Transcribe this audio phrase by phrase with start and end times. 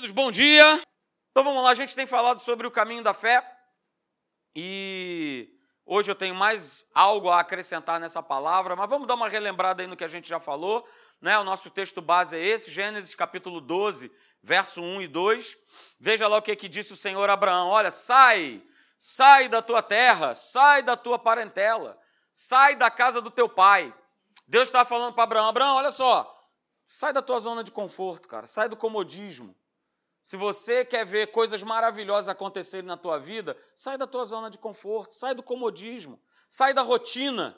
[0.00, 0.82] Queridos, bom dia.
[1.30, 3.46] Então vamos lá, a gente tem falado sobre o caminho da fé
[4.56, 5.50] e
[5.84, 9.86] hoje eu tenho mais algo a acrescentar nessa palavra, mas vamos dar uma relembrada aí
[9.86, 10.88] no que a gente já falou,
[11.20, 11.38] né?
[11.38, 14.10] O nosso texto base é esse, Gênesis capítulo 12,
[14.42, 15.58] verso 1 e 2.
[16.00, 18.62] Veja lá o que, que disse o Senhor a Abraão: Olha, sai,
[18.96, 21.98] sai da tua terra, sai da tua parentela,
[22.32, 23.92] sai da casa do teu pai.
[24.48, 26.34] Deus está falando para Abraão: Abraão, olha só,
[26.86, 29.54] sai da tua zona de conforto, cara, sai do comodismo.
[30.22, 34.58] Se você quer ver coisas maravilhosas acontecerem na tua vida, sai da tua zona de
[34.58, 37.56] conforto, sai do comodismo, sai da rotina.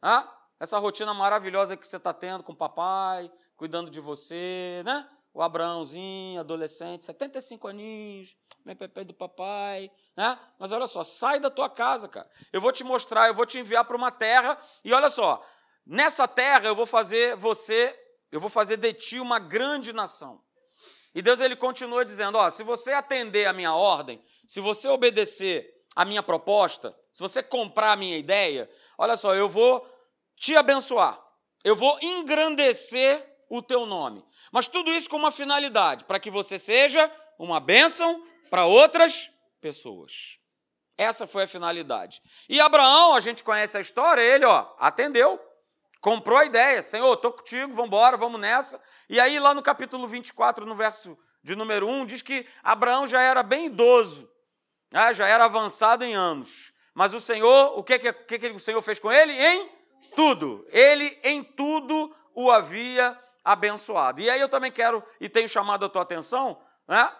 [0.00, 0.32] Ah?
[0.60, 5.08] Essa rotina maravilhosa que você está tendo com o papai, cuidando de você, né?
[5.32, 10.38] O Abraãozinho, adolescente, 75 aninhos, meu pepe do papai, né?
[10.58, 12.30] Mas olha só, sai da tua casa, cara.
[12.52, 15.44] Eu vou te mostrar, eu vou te enviar para uma terra e olha só,
[15.84, 17.94] nessa terra eu vou fazer você,
[18.30, 20.40] eu vou fazer de ti uma grande nação.
[21.14, 25.72] E Deus ele continua dizendo: ó, se você atender a minha ordem, se você obedecer
[25.94, 29.86] a minha proposta, se você comprar a minha ideia, olha só, eu vou
[30.36, 31.20] te abençoar,
[31.62, 34.24] eu vou engrandecer o teu nome.
[34.50, 39.30] Mas tudo isso com uma finalidade, para que você seja uma bênção para outras
[39.60, 40.38] pessoas.
[40.96, 42.22] Essa foi a finalidade.
[42.48, 45.40] E Abraão, a gente conhece a história, ele, ó, atendeu.
[46.04, 48.78] Comprou a ideia, Senhor, estou contigo, vamos embora, vamos nessa.
[49.08, 53.22] E aí, lá no capítulo 24, no verso de número 1, diz que Abraão já
[53.22, 54.30] era bem idoso,
[54.92, 55.14] né?
[55.14, 56.74] já era avançado em anos.
[56.92, 59.32] Mas o Senhor, o que, que, que, o Senhor fez com ele?
[59.32, 59.70] Em
[60.14, 60.66] tudo.
[60.68, 64.20] Ele em tudo o havia abençoado.
[64.20, 67.10] E aí eu também quero, e tenho chamado a tua atenção, né?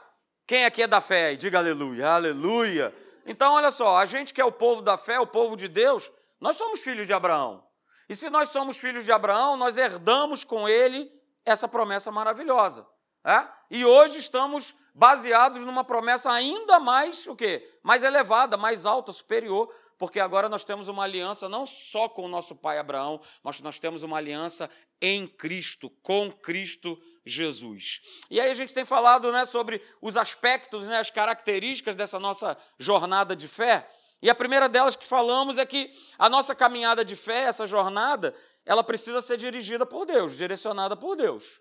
[0.46, 1.34] Quem aqui é da fé?
[1.36, 2.94] Diga aleluia, aleluia.
[3.24, 6.12] Então, olha só, a gente que é o povo da fé, o povo de Deus,
[6.38, 7.64] nós somos filhos de Abraão.
[8.08, 11.10] E se nós somos filhos de Abraão, nós herdamos com ele
[11.44, 12.86] essa promessa maravilhosa.
[13.24, 13.48] É?
[13.70, 17.66] E hoje estamos baseados numa promessa ainda mais o quê?
[17.82, 22.28] Mais elevada, mais alta, superior, porque agora nós temos uma aliança não só com o
[22.28, 24.68] nosso pai Abraão, mas nós temos uma aliança
[25.00, 28.02] em Cristo, com Cristo Jesus.
[28.30, 32.56] E aí a gente tem falado né, sobre os aspectos, né, as características dessa nossa
[32.78, 33.88] jornada de fé.
[34.24, 38.34] E a primeira delas que falamos é que a nossa caminhada de fé, essa jornada,
[38.64, 41.60] ela precisa ser dirigida por Deus, direcionada por Deus.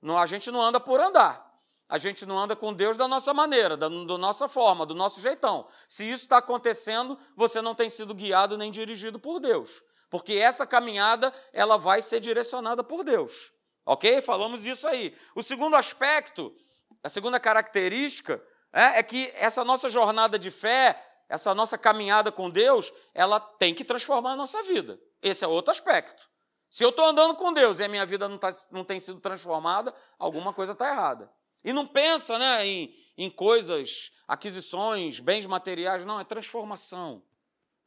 [0.00, 1.52] Não, a gente não anda por andar.
[1.88, 5.20] A gente não anda com Deus da nossa maneira, da, da nossa forma, do nosso
[5.20, 5.66] jeitão.
[5.88, 9.82] Se isso está acontecendo, você não tem sido guiado nem dirigido por Deus.
[10.08, 13.52] Porque essa caminhada, ela vai ser direcionada por Deus.
[13.84, 14.22] Ok?
[14.22, 15.12] Falamos isso aí.
[15.34, 16.54] O segundo aspecto,
[17.02, 18.40] a segunda característica,
[18.72, 23.72] é, é que essa nossa jornada de fé, essa nossa caminhada com Deus, ela tem
[23.72, 25.00] que transformar a nossa vida.
[25.22, 26.28] Esse é outro aspecto.
[26.68, 29.20] Se eu estou andando com Deus e a minha vida não, tá, não tem sido
[29.20, 31.32] transformada, alguma coisa está errada.
[31.64, 37.22] E não pensa né, em, em coisas, aquisições, bens materiais, não, é transformação.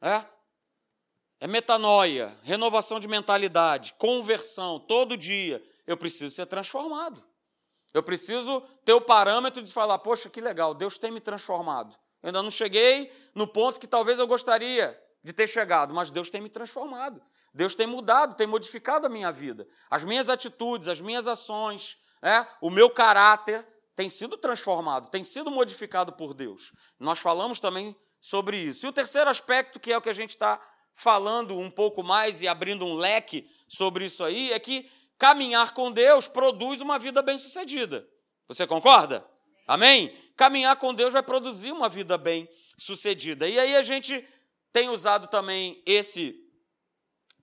[0.00, 0.24] É?
[1.38, 5.62] É metanoia, renovação de mentalidade, conversão, todo dia.
[5.86, 7.22] Eu preciso ser transformado.
[7.92, 11.94] Eu preciso ter o parâmetro de falar: poxa, que legal, Deus tem me transformado.
[12.24, 16.30] Eu ainda não cheguei no ponto que talvez eu gostaria de ter chegado, mas Deus
[16.30, 17.20] tem me transformado.
[17.52, 19.68] Deus tem mudado, tem modificado a minha vida.
[19.90, 25.50] As minhas atitudes, as minhas ações, é, o meu caráter tem sido transformado, tem sido
[25.50, 26.72] modificado por Deus.
[26.98, 28.86] Nós falamos também sobre isso.
[28.86, 30.58] E o terceiro aspecto, que é o que a gente está
[30.94, 35.92] falando um pouco mais e abrindo um leque sobre isso aí, é que caminhar com
[35.92, 38.08] Deus produz uma vida bem-sucedida.
[38.48, 39.33] Você concorda?
[39.66, 40.14] Amém?
[40.36, 43.48] Caminhar com Deus vai produzir uma vida bem sucedida.
[43.48, 44.26] E aí a gente
[44.72, 46.34] tem usado também esse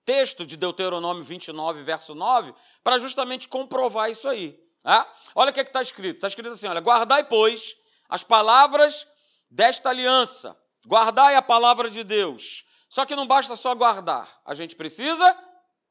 [0.04, 4.58] texto de Deuteronômio 29, verso 9, para justamente comprovar isso aí.
[4.82, 5.10] Tá?
[5.34, 6.16] Olha o que é está escrito.
[6.16, 7.76] Está escrito assim: olha, guardai, pois,
[8.08, 9.06] as palavras
[9.50, 10.58] desta aliança.
[10.86, 12.64] Guardai a palavra de Deus.
[12.88, 15.38] Só que não basta só guardar, a gente precisa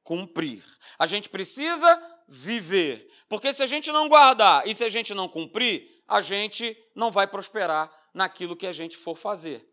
[0.03, 0.63] cumprir.
[0.99, 3.09] A gente precisa viver.
[3.27, 7.09] Porque se a gente não guardar e se a gente não cumprir, a gente não
[7.09, 9.65] vai prosperar naquilo que a gente for fazer.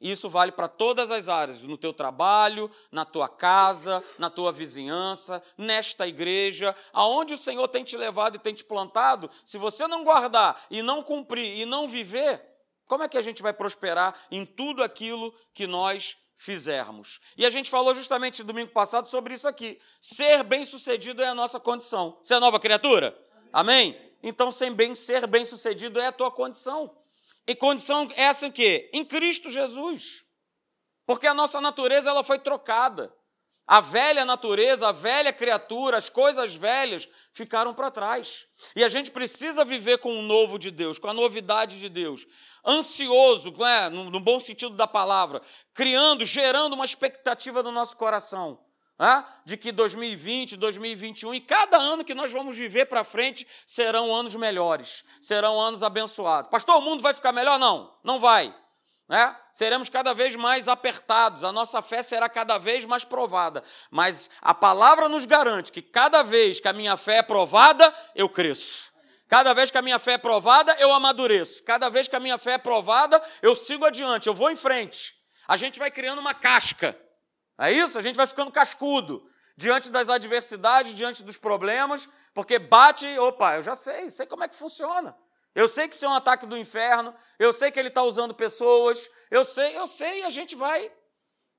[0.00, 5.40] Isso vale para todas as áreas, no teu trabalho, na tua casa, na tua vizinhança,
[5.56, 10.02] nesta igreja, aonde o Senhor tem te levado e tem te plantado, se você não
[10.02, 12.42] guardar e não cumprir e não viver,
[12.86, 17.20] como é que a gente vai prosperar em tudo aquilo que nós fizermos?
[17.36, 19.78] E a gente falou justamente domingo passado sobre isso aqui.
[20.00, 22.18] Ser bem-sucedido é a nossa condição.
[22.20, 23.16] Você é nova criatura?
[23.52, 23.96] Amém?
[24.26, 26.96] Então, sem bem ser bem-sucedido é a tua condição.
[27.46, 28.88] E condição essa em quê?
[28.94, 30.24] Em Cristo Jesus.
[31.04, 33.14] Porque a nossa natureza ela foi trocada.
[33.66, 38.46] A velha natureza, a velha criatura, as coisas velhas ficaram para trás.
[38.74, 42.26] E a gente precisa viver com o novo de Deus, com a novidade de Deus.
[42.66, 43.90] Ansioso, é?
[43.90, 45.42] no, no bom sentido da palavra,
[45.74, 48.58] criando, gerando uma expectativa no nosso coração.
[49.44, 54.34] De que 2020, 2021 e cada ano que nós vamos viver para frente serão anos
[54.34, 56.50] melhores, serão anos abençoados.
[56.50, 57.58] Pastor, o mundo vai ficar melhor?
[57.58, 58.54] Não, não vai
[59.08, 59.36] né?
[59.52, 63.62] seremos cada vez mais apertados, a nossa fé será cada vez mais provada.
[63.90, 68.28] Mas a palavra nos garante que cada vez que a minha fé é provada, eu
[68.28, 68.92] cresço.
[69.28, 71.62] Cada vez que a minha fé é provada, eu amadureço.
[71.64, 75.14] Cada vez que a minha fé é provada, eu sigo adiante, eu vou em frente.
[75.48, 76.98] A gente vai criando uma casca.
[77.58, 77.98] É isso?
[77.98, 83.62] A gente vai ficando cascudo diante das adversidades, diante dos problemas, porque bate, opa, eu
[83.62, 85.16] já sei, sei como é que funciona.
[85.54, 88.34] Eu sei que isso é um ataque do inferno, eu sei que ele está usando
[88.34, 90.90] pessoas, eu sei, eu sei, e a gente vai.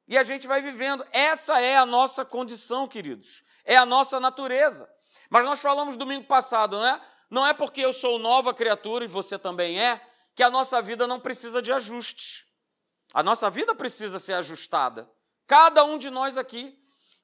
[0.07, 1.05] E a gente vai vivendo.
[1.11, 3.43] Essa é a nossa condição, queridos.
[3.63, 4.91] É a nossa natureza.
[5.29, 7.01] Mas nós falamos domingo passado, não é?
[7.29, 9.99] Não é porque eu sou nova criatura e você também é,
[10.35, 12.45] que a nossa vida não precisa de ajustes.
[13.13, 15.09] A nossa vida precisa ser ajustada.
[15.47, 16.77] Cada um de nós aqui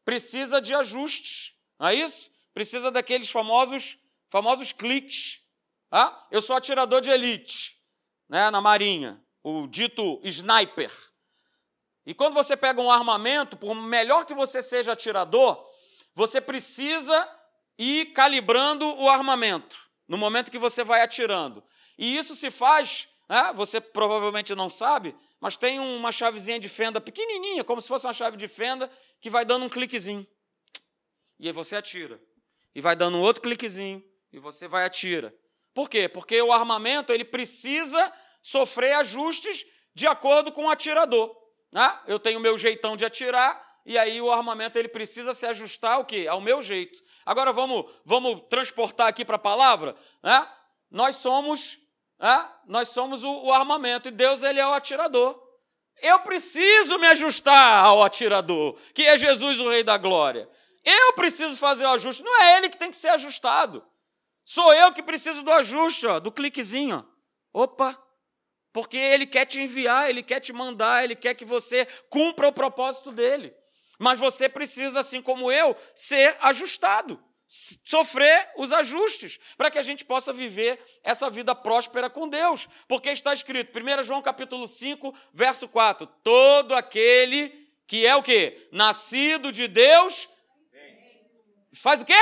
[0.06, 2.29] precisa de ajustes, não é isso?
[2.53, 3.97] Precisa daqueles famosos,
[4.29, 5.41] famosos cliques
[5.91, 7.75] ah, eu sou atirador de elite
[8.29, 10.89] né, na Marinha, o dito sniper.
[12.06, 15.62] E quando você pega um armamento, por melhor que você seja atirador,
[16.15, 17.29] você precisa
[17.77, 19.77] ir calibrando o armamento
[20.07, 21.62] no momento que você vai atirando.
[21.97, 27.00] E isso se faz, né, você provavelmente não sabe, mas tem uma chavezinha de fenda
[27.00, 28.92] pequenininha, como se fosse uma chave de fenda,
[29.22, 30.28] que vai dando um cliquezinho.
[31.39, 32.22] E aí você atira.
[32.75, 34.04] E vai dando um outro cliquezinho.
[34.33, 35.33] E você vai atira.
[35.74, 36.10] Por quê?
[36.10, 38.12] Porque o armamento ele precisa
[38.42, 41.34] sofrer ajustes de acordo com o atirador.
[41.72, 42.00] Né?
[42.07, 45.94] Eu tenho o meu jeitão de atirar, e aí o armamento ele precisa se ajustar
[45.94, 46.27] ao quê?
[46.30, 47.01] Ao meu jeito.
[47.25, 49.95] Agora vamos, vamos transportar aqui para a palavra.
[50.22, 50.48] Né?
[50.89, 51.77] Nós somos,
[52.68, 55.41] nós somos o, o armamento e Deus ele é o atirador.
[56.01, 60.50] Eu preciso me ajustar ao atirador, que é Jesus, o Rei da Glória.
[60.83, 63.85] Eu preciso fazer o ajuste, não é ele que tem que ser ajustado.
[64.44, 67.07] Sou eu que preciso do ajuste, ó, do cliquezinho.
[67.53, 67.97] Opa!
[68.74, 72.53] Porque ele quer te enviar, ele quer te mandar, ele quer que você cumpra o
[72.53, 73.53] propósito dele.
[74.00, 77.21] Mas você precisa, assim como eu, ser ajustado,
[77.51, 82.69] sofrer os ajustes, para que a gente possa viver essa vida próspera com Deus.
[82.88, 87.50] Porque está escrito, 1 João capítulo 5, verso 4: todo aquele
[87.86, 88.69] que é o quê?
[88.71, 90.30] Nascido de Deus.
[91.74, 92.13] Faz o quê?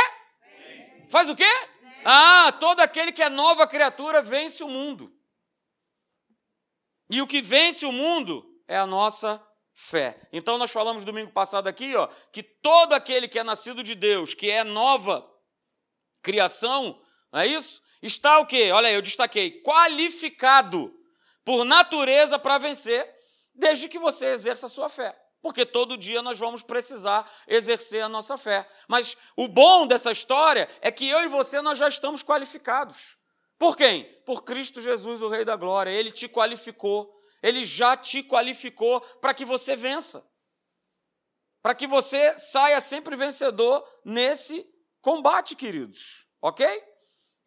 [1.10, 1.52] Faz o quê?
[2.04, 5.14] Ah, todo aquele que é nova criatura vence o mundo.
[7.08, 9.40] E o que vence o mundo é a nossa
[9.80, 10.20] fé.
[10.34, 14.34] Então nós falamos domingo passado aqui, ó, que todo aquele que é nascido de Deus,
[14.34, 15.26] que é nova
[16.22, 17.81] criação, não é isso?
[18.02, 18.74] Está o quê?
[18.74, 20.94] Olha aí, eu destaquei, qualificado
[21.46, 23.10] por natureza para vencer,
[23.56, 28.10] desde que você exerça a sua fé porque todo dia nós vamos precisar exercer a
[28.10, 28.68] nossa fé.
[28.90, 33.16] Mas o bom dessa história é que eu e você nós já estamos qualificados.
[33.58, 34.04] Por quem?
[34.26, 35.92] Por Cristo Jesus, o Rei da Glória.
[35.92, 37.18] Ele te qualificou.
[37.42, 40.28] Ele já te qualificou para que você vença.
[41.62, 44.66] Para que você saia sempre vencedor nesse
[45.02, 46.28] combate, queridos.
[46.42, 46.66] OK?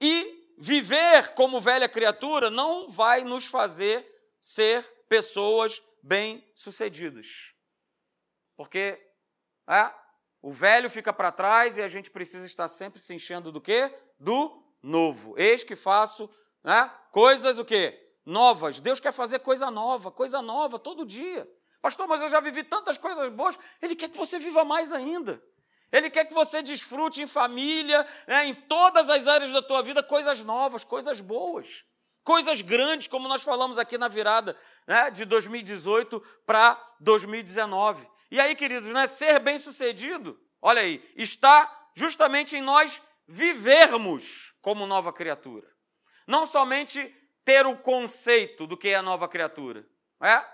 [0.01, 4.07] E viver como velha criatura não vai nos fazer
[4.41, 7.55] ser pessoas bem-sucedidas.
[8.57, 9.01] Porque
[9.69, 9.93] é,
[10.41, 13.93] o velho fica para trás e a gente precisa estar sempre se enchendo do quê?
[14.19, 15.35] Do novo.
[15.39, 16.29] Eis que faço
[16.65, 17.99] né, coisas o quê?
[18.25, 18.81] Novas.
[18.81, 21.49] Deus quer fazer coisa nova, coisa nova todo dia.
[21.81, 23.59] Pastor, mas eu já vivi tantas coisas boas.
[23.81, 25.43] Ele quer que você viva mais ainda.
[25.91, 30.03] Ele quer que você desfrute em família, né, em todas as áreas da tua vida,
[30.03, 31.85] coisas novas, coisas boas.
[32.25, 38.09] Coisas grandes, como nós falamos aqui na virada né, de 2018 para 2019.
[38.31, 45.13] E aí, queridos, né, ser bem-sucedido, olha aí, está justamente em nós vivermos como nova
[45.13, 45.69] criatura.
[46.27, 47.13] Não somente
[47.45, 49.87] ter o conceito do que é a nova criatura.
[50.23, 50.45] É?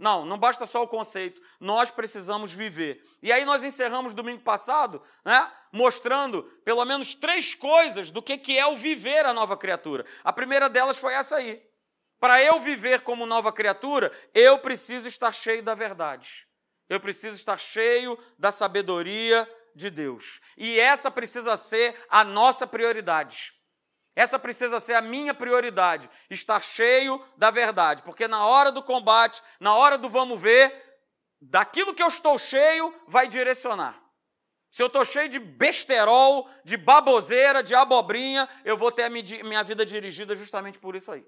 [0.00, 3.02] Não, não basta só o conceito, nós precisamos viver.
[3.22, 8.58] E aí nós encerramos domingo passado, né, mostrando pelo menos três coisas do que, que
[8.58, 10.06] é o viver a nova criatura.
[10.24, 11.62] A primeira delas foi essa aí.
[12.18, 16.46] Para eu viver como nova criatura, eu preciso estar cheio da verdade.
[16.88, 20.40] Eu preciso estar cheio da sabedoria de Deus.
[20.56, 23.52] E essa precisa ser a nossa prioridade.
[24.16, 29.40] Essa precisa ser a minha prioridade, estar cheio da verdade, porque na hora do combate,
[29.58, 30.72] na hora do vamos ver,
[31.40, 34.00] daquilo que eu estou cheio vai direcionar.
[34.70, 39.64] Se eu estou cheio de besterol, de baboseira, de abobrinha, eu vou ter a minha
[39.64, 41.26] vida dirigida justamente por isso aí.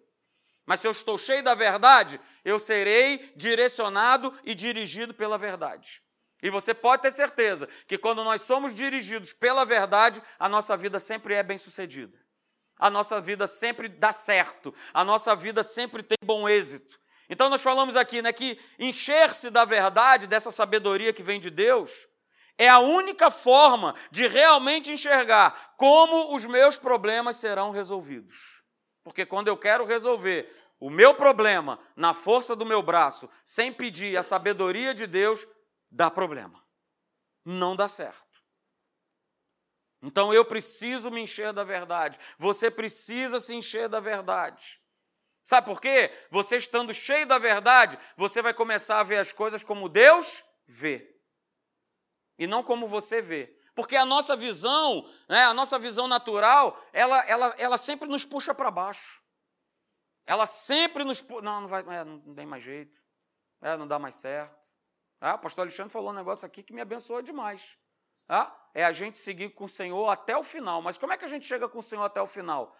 [0.65, 6.01] Mas se eu estou cheio da verdade, eu serei direcionado e dirigido pela verdade.
[6.41, 11.01] E você pode ter certeza que quando nós somos dirigidos pela verdade, a nossa vida
[11.01, 12.22] sempre é bem-sucedida.
[12.83, 16.99] A nossa vida sempre dá certo, a nossa vida sempre tem bom êxito.
[17.29, 22.09] Então nós falamos aqui, né, que encher-se da verdade, dessa sabedoria que vem de Deus,
[22.59, 28.65] é a única forma de realmente enxergar como os meus problemas serão resolvidos.
[29.05, 34.17] Porque quando eu quero resolver o meu problema na força do meu braço, sem pedir
[34.17, 35.47] a sabedoria de Deus,
[35.89, 36.61] dá problema.
[37.45, 38.32] Não dá certo.
[40.03, 42.19] Então eu preciso me encher da verdade.
[42.37, 44.81] Você precisa se encher da verdade.
[45.45, 46.11] Sabe por quê?
[46.31, 51.13] Você estando cheio da verdade, você vai começar a ver as coisas como Deus vê
[52.39, 53.57] e não como você vê.
[53.75, 58.55] Porque a nossa visão, né, a nossa visão natural, ela, ela, ela sempre nos puxa
[58.55, 59.23] para baixo.
[60.27, 61.43] Ela sempre nos puxa.
[61.43, 63.01] Não, não, vai, é, não tem mais jeito.
[63.61, 64.61] É, não dá mais certo.
[65.21, 67.79] Ah, o pastor Alexandre falou um negócio aqui que me abençoou demais.
[68.75, 70.81] É a gente seguir com o Senhor até o final.
[70.81, 72.75] Mas como é que a gente chega com o Senhor até o final?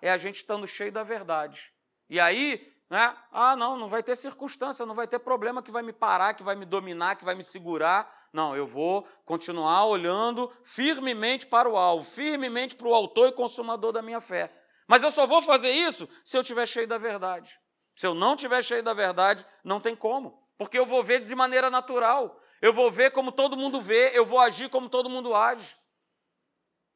[0.00, 1.72] É a gente estando cheio da verdade.
[2.08, 3.16] E aí, né?
[3.32, 6.42] Ah, não, não vai ter circunstância, não vai ter problema que vai me parar, que
[6.42, 8.08] vai me dominar, que vai me segurar.
[8.32, 13.90] Não, eu vou continuar olhando firmemente para o alvo, firmemente para o autor e consumador
[13.90, 14.52] da minha fé.
[14.86, 17.58] Mas eu só vou fazer isso se eu estiver cheio da verdade.
[17.96, 21.34] Se eu não estiver cheio da verdade, não tem como, porque eu vou ver de
[21.34, 22.40] maneira natural.
[22.64, 25.76] Eu vou ver como todo mundo vê, eu vou agir como todo mundo age.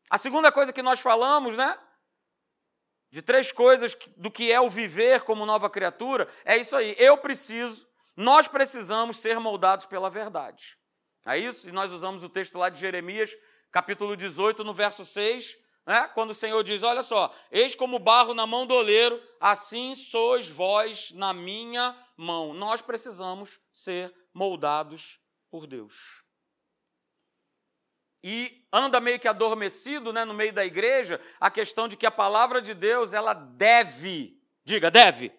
[0.09, 1.79] A segunda coisa que nós falamos, né?
[3.11, 6.97] de três coisas do que é o viver como nova criatura, é isso aí.
[6.99, 10.75] Eu preciso, nós precisamos ser moldados pela verdade.
[11.27, 11.69] É isso?
[11.69, 13.31] E nós usamos o texto lá de Jeremias,
[13.71, 15.55] capítulo 18, no verso 6,
[15.87, 16.09] né?
[16.15, 20.49] quando o Senhor diz: Olha só, eis como barro na mão do oleiro, assim sois
[20.49, 22.55] vós na minha mão.
[22.55, 26.29] Nós precisamos ser moldados por Deus
[28.23, 32.11] e anda meio que adormecido né, no meio da igreja a questão de que a
[32.11, 35.33] palavra de Deus ela deve, diga, deve,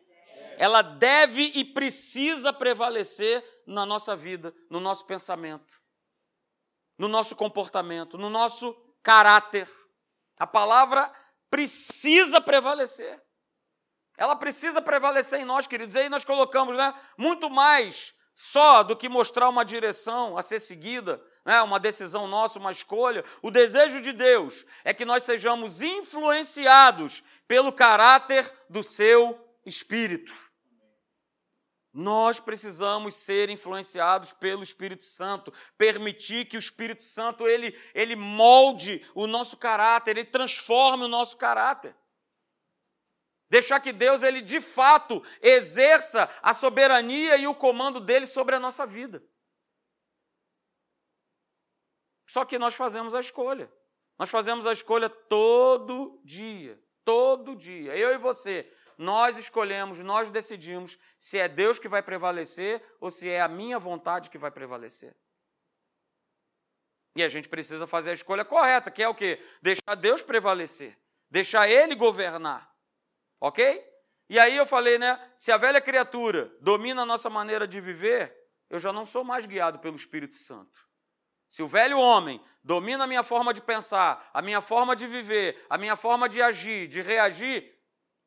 [0.58, 5.82] ela deve e precisa prevalecer na nossa vida, no nosso pensamento,
[6.98, 8.74] no nosso comportamento, no nosso
[9.04, 9.70] caráter.
[10.38, 11.12] A palavra
[11.50, 13.22] precisa prevalecer.
[14.18, 15.96] Ela precisa prevalecer em nós, queridos.
[15.96, 20.62] E aí nós colocamos né, muito mais só do que mostrar uma direção a ser
[20.62, 23.22] seguida, né, uma decisão nossa, uma escolha.
[23.42, 30.34] O desejo de Deus é que nós sejamos influenciados pelo caráter do seu Espírito.
[31.94, 39.06] Nós precisamos ser influenciados pelo Espírito Santo, permitir que o Espírito Santo ele, ele molde
[39.14, 41.94] o nosso caráter, ele transforme o nosso caráter.
[43.50, 48.60] Deixar que Deus, ele de fato exerça a soberania e o comando dele sobre a
[48.60, 49.24] nossa vida.
[52.28, 53.72] Só que nós fazemos a escolha.
[54.20, 57.96] Nós fazemos a escolha todo dia, todo dia.
[57.96, 63.28] Eu e você, nós escolhemos, nós decidimos se é Deus que vai prevalecer ou se
[63.28, 65.16] é a minha vontade que vai prevalecer.
[67.16, 69.44] E a gente precisa fazer a escolha correta, que é o quê?
[69.62, 70.96] Deixar Deus prevalecer,
[71.32, 72.69] deixar Ele governar.
[73.40, 73.86] Ok?
[74.30, 75.20] E aí eu falei, né?
[75.36, 78.36] Se a velha criatura domina a nossa maneira de viver,
[78.70, 80.88] eu já não sou mais guiado pelo Espírito Santo.
[81.50, 85.66] Se o velho homem domina a minha forma de pensar, a minha forma de viver,
[85.68, 87.76] a minha forma de agir, de reagir,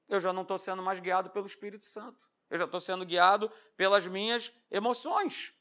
[0.08, 2.28] eu já não estou sendo mais guiado pelo Espírito Santo.
[2.50, 5.54] Eu já estou sendo guiado pelas minhas emoções.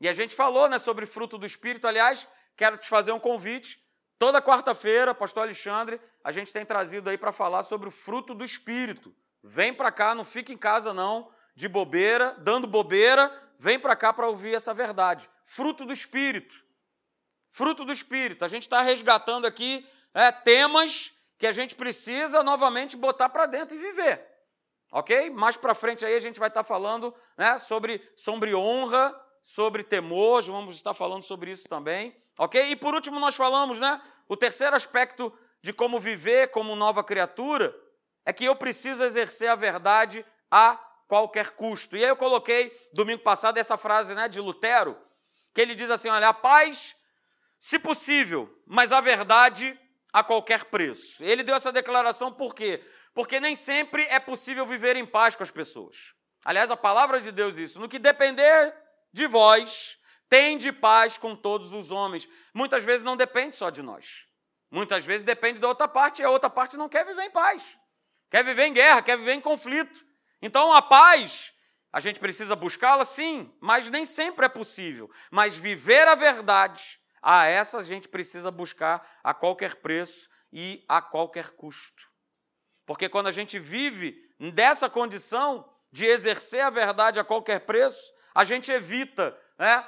[0.00, 1.86] E a gente falou né, sobre fruto do Espírito.
[1.86, 3.81] Aliás, quero te fazer um convite.
[4.22, 8.44] Toda quarta-feira, pastor Alexandre, a gente tem trazido aí para falar sobre o fruto do
[8.44, 9.12] Espírito.
[9.42, 14.12] Vem para cá, não fica em casa não, de bobeira, dando bobeira, vem para cá
[14.12, 15.28] para ouvir essa verdade.
[15.44, 16.54] Fruto do Espírito.
[17.50, 18.44] Fruto do Espírito.
[18.44, 23.74] A gente está resgatando aqui é, temas que a gente precisa novamente botar para dentro
[23.74, 24.24] e viver.
[24.92, 25.30] Ok?
[25.30, 29.12] Mais para frente aí a gente vai estar tá falando né, sobre, sobre honra,
[29.42, 32.70] sobre temor, vamos estar falando sobre isso também, ok?
[32.70, 34.00] E por último, nós falamos, né?
[34.28, 37.74] O terceiro aspecto de como viver como nova criatura
[38.24, 40.76] é que eu preciso exercer a verdade a
[41.08, 41.96] qualquer custo.
[41.96, 44.96] E aí eu coloquei domingo passado essa frase né, de Lutero,
[45.52, 46.94] que ele diz assim: olha, a paz,
[47.58, 49.78] se possível, mas a verdade
[50.12, 51.24] a qualquer preço.
[51.24, 52.80] Ele deu essa declaração por quê?
[53.12, 56.14] Porque nem sempre é possível viver em paz com as pessoas.
[56.44, 57.80] Aliás, a palavra de Deus isso.
[57.80, 58.74] No que depender
[59.12, 62.28] de vós tem de paz com todos os homens.
[62.54, 64.26] Muitas vezes não depende só de nós.
[64.70, 67.78] Muitas vezes depende da outra parte e a outra parte não quer viver em paz.
[68.30, 70.02] Quer viver em guerra, quer viver em conflito.
[70.40, 71.52] Então a paz,
[71.92, 75.10] a gente precisa buscá-la sim, mas nem sempre é possível.
[75.30, 81.02] Mas viver a verdade, a essa a gente precisa buscar a qualquer preço e a
[81.02, 82.10] qualquer custo.
[82.86, 84.18] Porque quando a gente vive
[84.54, 89.86] dessa condição de exercer a verdade a qualquer preço, a gente evita né,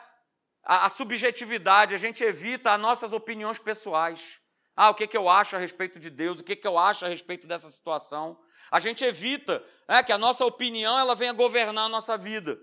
[0.62, 4.40] a, a subjetividade, a gente evita as nossas opiniões pessoais.
[4.76, 7.04] Ah, o que, que eu acho a respeito de Deus, o que, que eu acho
[7.04, 8.38] a respeito dessa situação.
[8.70, 12.58] A gente evita né, que a nossa opinião ela venha governar a nossa vida.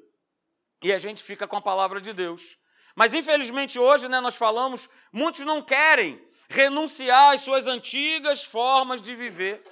[0.84, 2.58] E a gente fica com a palavra de Deus.
[2.96, 9.16] Mas infelizmente hoje né, nós falamos, muitos não querem renunciar às suas antigas formas de
[9.16, 9.64] viver.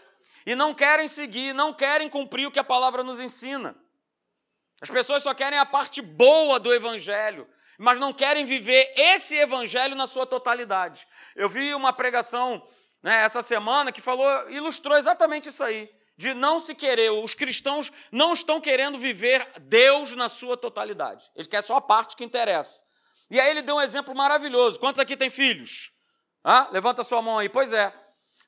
[0.50, 3.75] E não querem seguir, não querem cumprir o que a palavra nos ensina.
[4.82, 9.96] As pessoas só querem a parte boa do Evangelho, mas não querem viver esse evangelho
[9.96, 11.08] na sua totalidade.
[11.36, 12.68] Eu vi uma pregação
[13.03, 15.88] né, essa semana que falou, ilustrou exatamente isso aí.
[16.18, 21.29] De não se querer, os cristãos não estão querendo viver Deus na sua totalidade.
[21.36, 22.82] Eles querem só a parte que interessa.
[23.29, 24.79] E aí ele deu um exemplo maravilhoso.
[24.79, 25.91] Quantos aqui têm filhos?
[26.44, 27.50] Ah, levanta sua mão aí.
[27.50, 27.94] Pois é.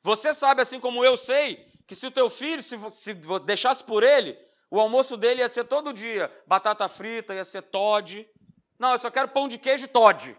[0.01, 3.13] Você sabe, assim como eu sei, que se o teu filho, se, se
[3.45, 8.25] deixasse por ele, o almoço dele ia ser todo dia batata frita, ia ser Todd,
[8.79, 10.37] não, eu só quero pão de queijo Todd.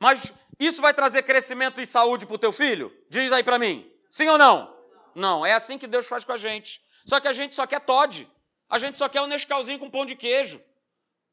[0.00, 2.90] Mas isso vai trazer crescimento e saúde para o teu filho?
[3.10, 3.92] Diz aí para mim.
[4.08, 4.74] Sim ou não?
[5.14, 6.80] Não, é assim que Deus faz com a gente.
[7.04, 8.26] Só que a gente só quer Todd.
[8.70, 10.64] A gente só quer um Nescauzinho com pão de queijo.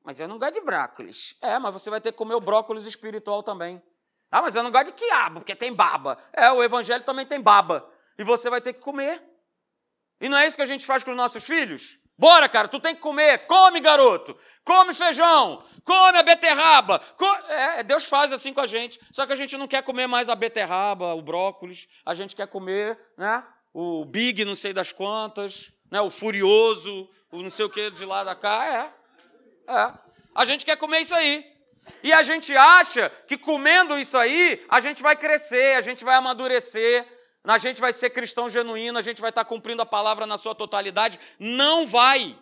[0.04, 1.38] Mas eu não gosto de brócolis.
[1.42, 3.82] É, mas você vai ter que comer o brócolis espiritual também.
[4.30, 6.18] Ah, mas eu não gosto de quiabo, porque tem baba.
[6.34, 7.95] É, o evangelho também tem baba.
[8.18, 9.22] E você vai ter que comer.
[10.20, 12.00] E não é isso que a gente faz com os nossos filhos?
[12.18, 13.46] Bora, cara, tu tem que comer.
[13.46, 14.38] Come, garoto.
[14.64, 15.64] Come feijão.
[15.84, 17.02] Come a beterraba.
[17.50, 19.00] É, Deus faz assim com a gente.
[19.12, 21.88] Só que a gente não quer comer mais a beterraba, o brócolis.
[22.06, 23.44] A gente quer comer, né?
[23.74, 26.00] O big, não sei das quantas, né?
[26.00, 28.66] O furioso, o não sei o que de lá da cá.
[29.68, 29.74] É.
[29.74, 29.94] É.
[30.34, 31.46] A gente quer comer isso aí.
[32.02, 36.16] E a gente acha que comendo isso aí, a gente vai crescer, a gente vai
[36.16, 37.06] amadurecer,
[37.54, 40.56] a gente vai ser cristão genuíno, a gente vai estar cumprindo a palavra na sua
[40.56, 41.20] totalidade.
[41.40, 42.38] Não vai.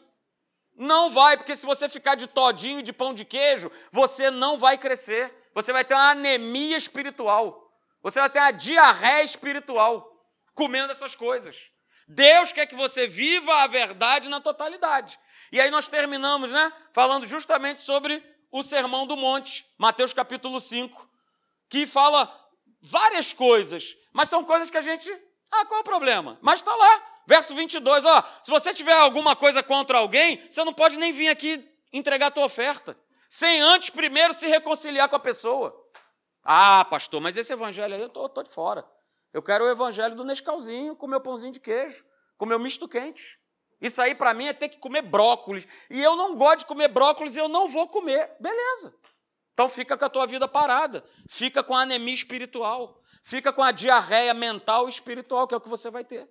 [0.76, 4.58] Não vai, porque se você ficar de todinho e de pão de queijo, você não
[4.58, 5.34] vai crescer.
[5.54, 7.72] Você vai ter uma anemia espiritual.
[8.02, 10.10] Você vai ter uma diarreia espiritual
[10.54, 11.70] comendo essas coisas.
[12.08, 15.20] Deus quer que você viva a verdade na totalidade.
[15.52, 21.10] E aí nós terminamos, né, falando justamente sobre o Sermão do Monte, Mateus capítulo 5,
[21.70, 22.28] que fala
[22.84, 25.10] várias coisas, mas são coisas que a gente.
[25.50, 26.38] Ah, qual o problema?
[26.42, 28.24] Mas está lá, verso 22, ó.
[28.44, 32.32] Se você tiver alguma coisa contra alguém, você não pode nem vir aqui entregar a
[32.32, 32.98] tua oferta,
[33.30, 35.74] sem antes primeiro se reconciliar com a pessoa.
[36.44, 38.86] Ah, pastor, mas esse evangelho aí eu tô, tô de fora.
[39.32, 42.04] Eu quero o evangelho do Nescauzinho com meu pãozinho de queijo,
[42.38, 43.40] com meu misto quente.
[43.80, 45.68] Isso aí para mim é ter que comer brócolis.
[45.90, 48.36] E eu não gosto de comer brócolis e eu não vou comer.
[48.40, 48.94] Beleza.
[49.54, 53.72] Então fica com a tua vida parada, fica com a anemia espiritual, fica com a
[53.72, 56.28] diarreia mental e espiritual, que é o que você vai ter.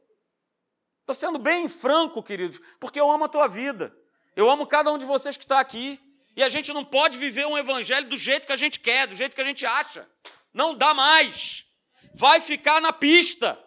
[1.00, 3.96] Estou sendo bem franco, queridos, porque eu amo a tua vida.
[4.35, 6.00] Eu amo cada um de vocês que está aqui.
[6.35, 9.14] E a gente não pode viver um evangelho do jeito que a gente quer, do
[9.14, 10.08] jeito que a gente acha.
[10.52, 11.66] Não dá mais.
[12.14, 13.58] Vai ficar na pista.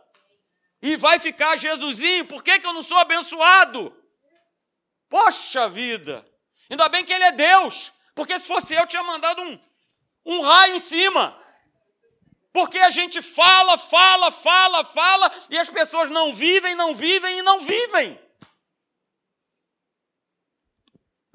[0.81, 3.95] E vai ficar Jesusinho, por que, que eu não sou abençoado?
[5.09, 6.25] Poxa vida!
[6.69, 7.93] Ainda bem que Ele é Deus.
[8.15, 9.59] Porque se fosse eu, tinha mandado um,
[10.25, 11.37] um raio em cima.
[12.53, 17.41] Porque a gente fala, fala, fala, fala, e as pessoas não vivem, não vivem e
[17.41, 18.17] não vivem.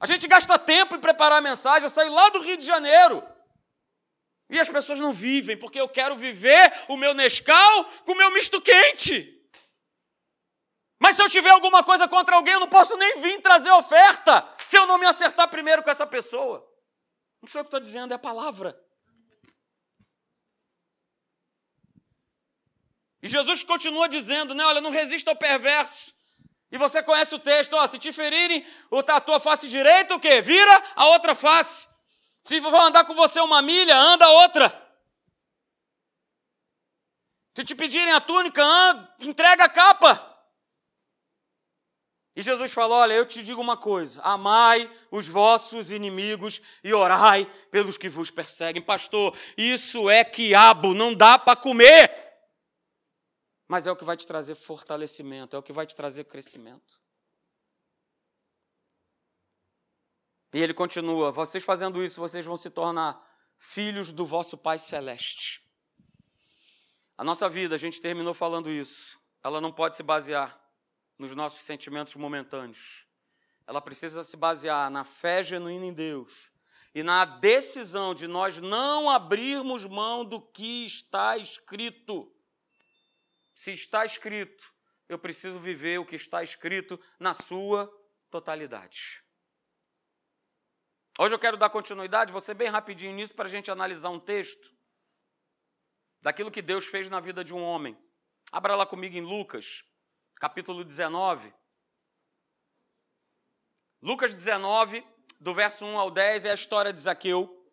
[0.01, 3.23] A gente gasta tempo em preparar a mensagem, eu saí lá do Rio de Janeiro.
[4.49, 8.31] E as pessoas não vivem, porque eu quero viver o meu Nescau com o meu
[8.33, 9.39] misto quente.
[10.99, 14.47] Mas se eu tiver alguma coisa contra alguém, eu não posso nem vir trazer oferta
[14.67, 16.70] se eu não me acertar primeiro com essa pessoa.
[17.41, 18.79] Não sou eu que estou dizendo, é a palavra.
[23.23, 24.65] E Jesus continua dizendo, né?
[24.65, 26.15] Olha, não resista ao perverso.
[26.73, 28.65] E você conhece o texto, ó, se te ferirem
[29.09, 30.41] a tua face direita, o quê?
[30.41, 31.89] Vira a outra face.
[32.43, 34.91] Se vão andar com você uma milha, anda a outra.
[37.57, 40.30] Se te pedirem a túnica, anda, entrega a capa.
[42.37, 47.45] E Jesus falou: Olha, eu te digo uma coisa: amai os vossos inimigos e orai
[47.71, 48.83] pelos que vos perseguem.
[48.83, 52.29] Pastor, isso é quiabo, não dá para comer.
[53.67, 57.01] Mas é o que vai te trazer fortalecimento, é o que vai te trazer crescimento.
[60.55, 63.21] E ele continua: vocês fazendo isso, vocês vão se tornar
[63.59, 65.61] filhos do vosso Pai Celeste.
[67.19, 70.60] A nossa vida, a gente terminou falando isso, ela não pode se basear
[71.21, 73.07] nos nossos sentimentos momentâneos.
[73.67, 76.51] Ela precisa se basear na fé genuína em Deus
[76.95, 82.35] e na decisão de nós não abrirmos mão do que está escrito.
[83.55, 84.73] Se está escrito,
[85.11, 87.87] eu preciso viver o que está escrito na sua
[88.31, 89.23] totalidade.
[91.19, 94.75] Hoje eu quero dar continuidade, ser bem rapidinho nisso para a gente analisar um texto
[96.23, 97.95] daquilo que Deus fez na vida de um homem.
[98.51, 99.85] Abra lá comigo em Lucas,
[100.41, 101.55] capítulo 19.
[104.01, 105.07] Lucas 19,
[105.39, 107.71] do verso 1 ao 10, é a história de Zaqueu.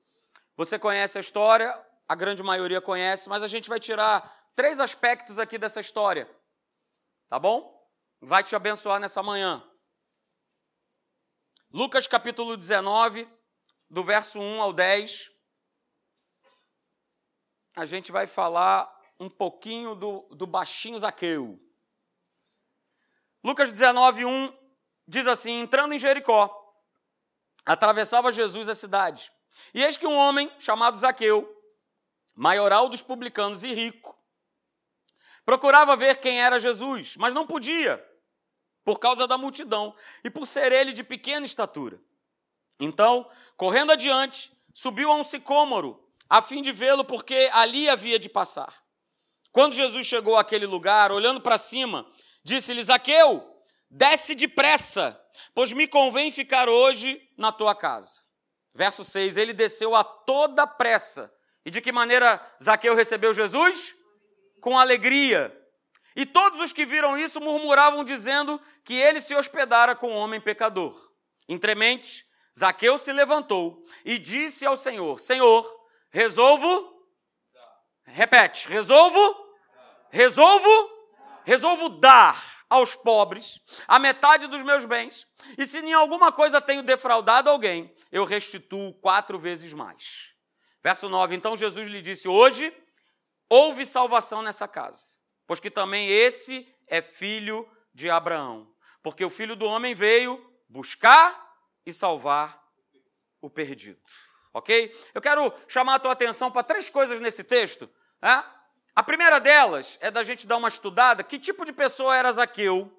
[0.58, 1.74] Você conhece a história,
[2.06, 4.22] a grande maioria conhece, mas a gente vai tirar
[4.54, 6.30] três aspectos aqui dessa história.
[7.30, 7.74] Tá bom?
[8.20, 9.64] Vai te abençoar nessa manhã.
[11.72, 13.30] Lucas capítulo 19,
[13.90, 15.32] do verso 1 ao 10,
[17.78, 21.67] a gente vai falar um pouquinho do, do baixinho Zaqueu.
[23.48, 24.54] Lucas 19, 1
[25.08, 26.54] diz assim: entrando em Jericó,
[27.66, 29.32] atravessava Jesus a cidade.
[29.74, 31.50] E eis que um homem chamado Zaqueu,
[32.36, 34.22] maioral dos publicanos e rico,
[35.46, 38.06] procurava ver quem era Jesus, mas não podia,
[38.84, 42.02] por causa da multidão e por ser ele de pequena estatura.
[42.78, 48.28] Então, correndo adiante, subiu a um sicômoro, a fim de vê-lo, porque ali havia de
[48.28, 48.84] passar.
[49.54, 52.06] Quando Jesus chegou àquele lugar, olhando para cima,
[52.48, 53.46] disse-lhe: Zaqueu,
[53.90, 55.20] desce depressa,
[55.54, 58.22] pois me convém ficar hoje na tua casa.
[58.74, 61.32] Verso 6: Ele desceu a toda pressa.
[61.66, 63.94] E de que maneira Zaqueu recebeu Jesus?
[64.62, 65.54] Com alegria.
[66.16, 70.40] E todos os que viram isso murmuravam, dizendo que ele se hospedara com um homem
[70.40, 70.96] pecador.
[71.48, 72.26] Entremente,
[72.58, 75.70] Zaqueu se levantou e disse ao Senhor: Senhor,
[76.10, 76.96] resolvo.
[78.06, 79.20] Repete, resolvo.
[80.10, 80.97] Resolvo.
[81.48, 85.26] Resolvo dar aos pobres a metade dos meus bens.
[85.58, 90.34] E se em alguma coisa tenho defraudado alguém, eu restituo quatro vezes mais.
[90.84, 92.76] Verso 9: Então Jesus lhe disse: Hoje
[93.50, 98.70] houve salvação nessa casa, pois que também esse é filho de Abraão.
[99.02, 101.50] Porque o filho do homem veio buscar
[101.86, 102.62] e salvar
[103.40, 104.02] o perdido.
[104.54, 104.94] Ok?
[105.14, 107.90] Eu quero chamar a tua atenção para três coisas nesse texto.
[108.22, 108.44] Né?
[108.98, 111.24] A primeira delas é da gente dar uma estudada.
[111.24, 112.92] Que tipo de pessoa era Zaqueu?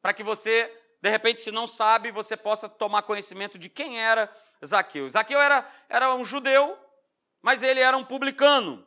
[0.00, 4.34] Para que você, de repente, se não sabe, você possa tomar conhecimento de quem era
[4.64, 5.10] Zaqueu.
[5.10, 6.74] Zaqueu era, era um judeu,
[7.42, 8.82] mas ele era um publicano.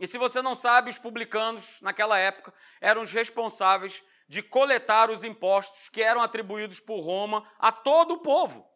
[0.00, 5.24] E se você não sabe, os publicanos, naquela época, eram os responsáveis de coletar os
[5.24, 8.66] impostos que eram atribuídos por Roma a todo o povo.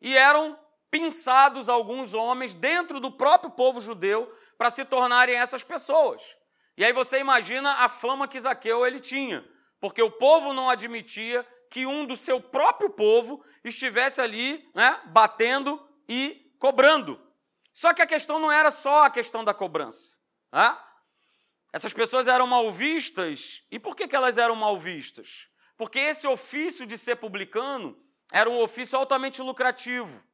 [0.00, 0.58] E eram
[0.90, 6.36] pinçados alguns homens dentro do próprio povo judeu para se tornarem essas pessoas.
[6.76, 9.44] E aí você imagina a fama que Zaqueu ele tinha,
[9.80, 15.84] porque o povo não admitia que um do seu próprio povo estivesse ali, né, batendo
[16.08, 17.20] e cobrando.
[17.72, 20.16] Só que a questão não era só a questão da cobrança.
[20.52, 20.76] Né?
[21.72, 23.62] Essas pessoas eram mal vistas.
[23.70, 25.48] E por que, que elas eram mal vistas?
[25.76, 27.96] Porque esse ofício de ser publicano
[28.32, 30.24] era um ofício altamente lucrativo.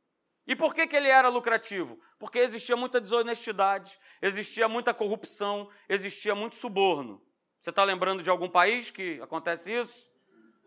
[0.47, 1.99] E por que, que ele era lucrativo?
[2.19, 7.23] Porque existia muita desonestidade, existia muita corrupção, existia muito suborno.
[7.61, 10.11] Você está lembrando de algum país que acontece isso?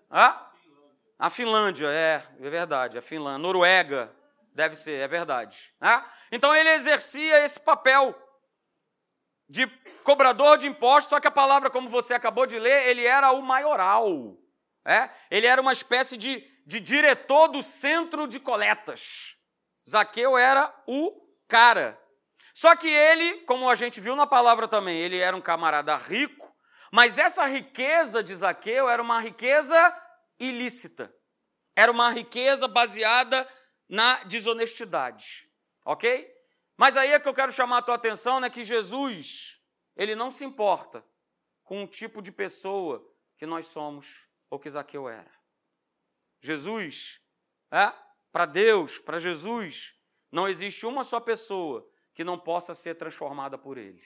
[0.10, 0.52] Ah?
[1.20, 3.38] A Finlândia, é, é verdade, a Finlândia.
[3.40, 4.16] Noruega,
[4.54, 5.72] deve ser, é verdade.
[5.80, 6.12] Ah?
[6.32, 8.16] Então ele exercia esse papel
[9.48, 9.68] de
[10.04, 13.44] cobrador de impostos, só que a palavra, como você acabou de ler, ele era o
[13.44, 14.36] maioral.
[14.84, 15.10] É?
[15.30, 19.37] Ele era uma espécie de, de diretor do centro de coletas.
[19.90, 21.12] Zaqueu era o
[21.48, 22.00] cara.
[22.54, 26.56] Só que ele, como a gente viu na palavra também, ele era um camarada rico,
[26.92, 29.76] mas essa riqueza de Zaqueu era uma riqueza
[30.40, 31.14] ilícita.
[31.76, 33.48] Era uma riqueza baseada
[33.88, 35.50] na desonestidade.
[35.86, 36.36] Ok?
[36.76, 39.62] Mas aí é que eu quero chamar a tua atenção, né, que Jesus,
[39.96, 41.04] ele não se importa
[41.64, 43.04] com o tipo de pessoa
[43.38, 45.32] que nós somos ou que Zaqueu era.
[46.42, 47.20] Jesus,
[47.72, 47.94] é,
[48.32, 49.96] para Deus, para Jesus,
[50.32, 54.02] não existe uma só pessoa que não possa ser transformada por ele.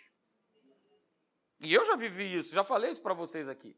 [1.60, 3.77] E eu já vivi isso, já falei isso para vocês aqui,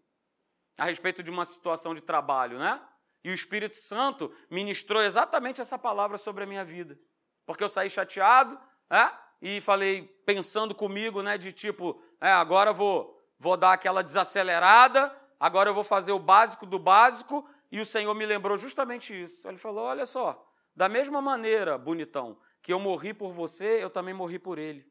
[0.77, 2.81] a respeito de uma situação de trabalho, né?
[3.23, 6.99] E o Espírito Santo ministrou exatamente essa palavra sobre a minha vida.
[7.45, 9.11] Porque eu saí chateado, é?
[9.45, 15.69] e falei, pensando comigo, né, de tipo, é, agora vou, vou dar aquela desacelerada, agora
[15.69, 19.47] eu vou fazer o básico do básico, e o Senhor me lembrou justamente isso.
[19.47, 24.13] Ele falou: olha só, da mesma maneira, bonitão, que eu morri por você, eu também
[24.13, 24.85] morri por ele.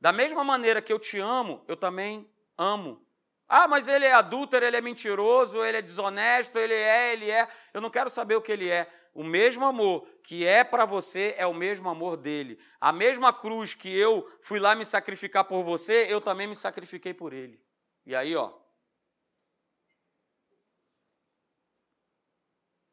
[0.00, 2.26] Da mesma maneira que eu te amo, eu também
[2.56, 3.06] amo.
[3.46, 7.46] Ah, mas ele é adúltero, ele é mentiroso, ele é desonesto, ele é, ele é.
[7.74, 8.88] Eu não quero saber o que ele é.
[9.12, 12.58] O mesmo amor que é para você é o mesmo amor dele.
[12.80, 17.12] A mesma cruz que eu fui lá me sacrificar por você, eu também me sacrifiquei
[17.12, 17.62] por ele.
[18.06, 18.61] E aí, ó.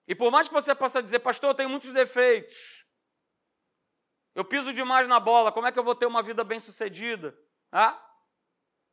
[0.10, 2.84] E por mais que você possa dizer, pastor, eu tenho muitos defeitos.
[4.34, 7.38] Eu piso demais na bola, como é que eu vou ter uma vida bem-sucedida?
[7.72, 8.04] Ah?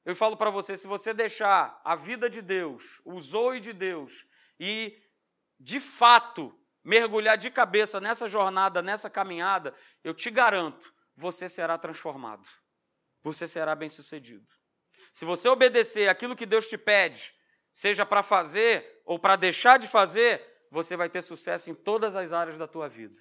[0.04, 4.26] Eu falo para você, se você deixar a vida de Deus, o zoe de Deus,
[4.60, 5.02] e
[5.58, 9.74] de fato mergulhar de cabeça nessa jornada, nessa caminhada,
[10.04, 12.46] eu te garanto, você será transformado.
[13.22, 14.46] Você será bem-sucedido.
[15.14, 17.34] Se você obedecer aquilo que Deus te pede,
[17.72, 22.32] seja para fazer ou para deixar de fazer, você vai ter sucesso em todas as
[22.32, 23.20] áreas da tua vida.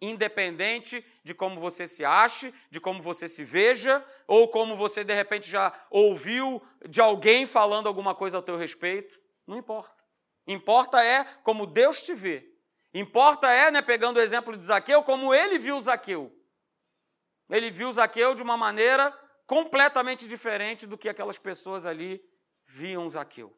[0.00, 5.14] Independente de como você se ache, de como você se veja, ou como você de
[5.14, 10.02] repente já ouviu de alguém falando alguma coisa ao teu respeito, não importa.
[10.46, 12.52] Importa é como Deus te vê
[12.94, 16.30] Importa é, né, pegando o exemplo de Zaqueu, como ele viu Zaqueu.
[17.48, 19.10] Ele viu Zaqueu de uma maneira
[19.46, 22.22] completamente diferente do que aquelas pessoas ali
[22.66, 23.56] viam Zaqueu.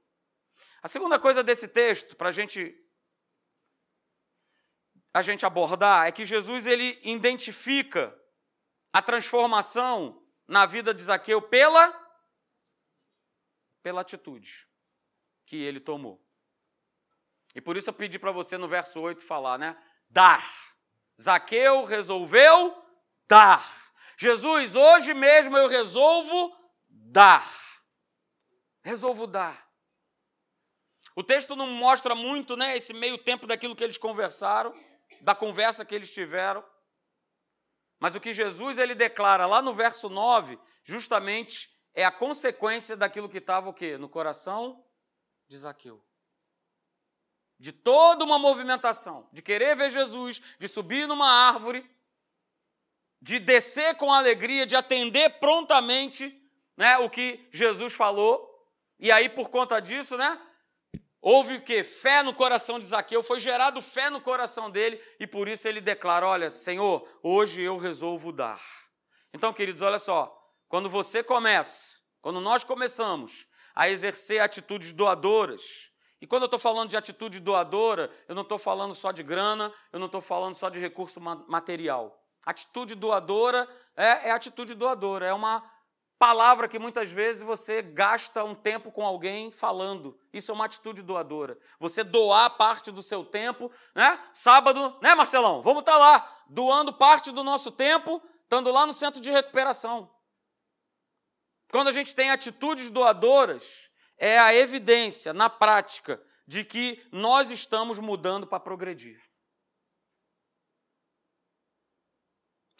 [0.82, 2.76] A segunda coisa desse texto, para a gente
[5.14, 8.12] a gente abordar, é que Jesus ele identifica
[8.92, 12.02] a transformação na vida de Zaqueu pela
[13.80, 14.66] pela atitude
[15.46, 16.20] que ele tomou.
[17.54, 19.76] E por isso eu pedi para você no verso 8 falar, né?
[20.10, 20.42] Dar.
[21.20, 22.82] Zaqueu resolveu
[23.28, 23.62] dar.
[24.16, 26.56] Jesus, hoje mesmo eu resolvo
[26.88, 27.46] dar.
[28.82, 29.64] Resolvo dar.
[31.14, 34.74] O texto não mostra muito, né, esse meio tempo daquilo que eles conversaram,
[35.24, 36.64] da conversa que eles tiveram.
[37.98, 43.28] Mas o que Jesus ele declara lá no verso 9, justamente é a consequência daquilo
[43.28, 43.98] que estava o quê?
[43.98, 44.84] No coração
[45.48, 46.04] de Zaqueu
[47.58, 51.88] de toda uma movimentação, de querer ver Jesus, de subir numa árvore,
[53.22, 56.38] de descer com alegria, de atender prontamente
[56.76, 58.68] né, o que Jesus falou.
[58.98, 60.38] E aí, por conta disso, né,
[61.24, 61.82] houve o que?
[61.82, 65.80] Fé no coração de Zaqueu, foi gerado fé no coração dele, e por isso ele
[65.80, 68.60] declara: Olha, Senhor, hoje eu resolvo dar.
[69.32, 70.32] Então, queridos, olha só,
[70.68, 76.90] quando você começa, quando nós começamos a exercer atitudes doadoras, e quando eu estou falando
[76.90, 80.68] de atitude doadora, eu não estou falando só de grana, eu não estou falando só
[80.68, 82.18] de recurso material.
[82.46, 85.62] Atitude doadora é, é atitude doadora, é uma
[86.26, 90.18] palavra que muitas vezes você gasta um tempo com alguém falando.
[90.32, 91.58] Isso é uma atitude doadora.
[91.78, 94.18] Você doar parte do seu tempo, né?
[94.32, 95.60] Sábado, né, Marcelão?
[95.60, 100.10] Vamos estar tá lá, doando parte do nosso tempo, estando lá no centro de recuperação.
[101.70, 107.98] Quando a gente tem atitudes doadoras, é a evidência, na prática, de que nós estamos
[107.98, 109.20] mudando para progredir.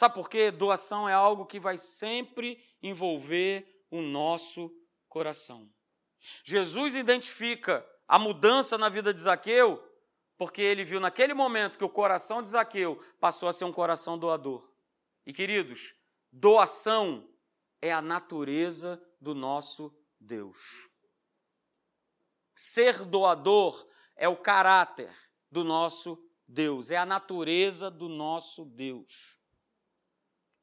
[0.04, 0.50] Sabe por quê?
[0.50, 4.70] Doação é algo que vai sempre envolver o nosso
[5.08, 5.72] coração.
[6.44, 9.82] Jesus identifica a mudança na vida de Zaqueu
[10.36, 14.18] porque ele viu naquele momento que o coração de Zaqueu passou a ser um coração
[14.18, 14.70] doador.
[15.24, 15.94] E queridos,
[16.30, 17.26] doação
[17.80, 19.90] é a natureza do nosso
[20.20, 20.86] Deus.
[22.54, 25.10] Ser doador é o caráter
[25.50, 29.42] do nosso Deus, é a natureza do nosso Deus.